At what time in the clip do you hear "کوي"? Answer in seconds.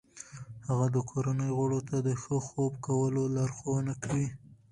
4.03-4.27